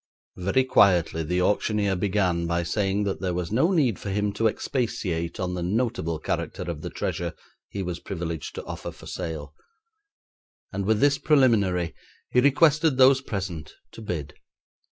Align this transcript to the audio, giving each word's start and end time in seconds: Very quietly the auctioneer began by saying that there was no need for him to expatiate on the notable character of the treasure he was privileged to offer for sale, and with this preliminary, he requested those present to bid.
Very 0.37 0.63
quietly 0.63 1.21
the 1.21 1.41
auctioneer 1.43 1.95
began 1.95 2.47
by 2.47 2.63
saying 2.63 3.03
that 3.03 3.21
there 3.21 3.35
was 3.35 3.51
no 3.51 3.69
need 3.71 3.99
for 3.99 4.09
him 4.09 4.33
to 4.33 4.47
expatiate 4.47 5.39
on 5.39 5.53
the 5.53 5.61
notable 5.61 6.17
character 6.17 6.63
of 6.63 6.81
the 6.81 6.89
treasure 6.89 7.35
he 7.69 7.83
was 7.83 7.99
privileged 7.99 8.55
to 8.55 8.65
offer 8.65 8.91
for 8.91 9.05
sale, 9.05 9.53
and 10.73 10.85
with 10.87 11.01
this 11.01 11.19
preliminary, 11.19 11.93
he 12.31 12.39
requested 12.41 12.97
those 12.97 13.21
present 13.21 13.73
to 13.91 14.01
bid. 14.01 14.33